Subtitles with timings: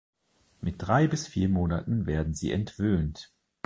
[0.61, 3.31] Mit drei bis vier Monaten werden sie entwöhnt.